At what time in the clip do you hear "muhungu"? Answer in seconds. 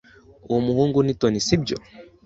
0.67-0.97